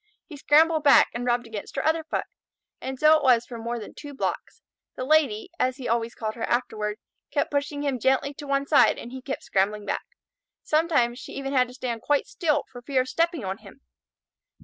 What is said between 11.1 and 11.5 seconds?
she